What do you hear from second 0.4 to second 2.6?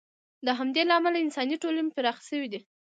د همدې له امله انساني ټولنې پراخې شوې دي.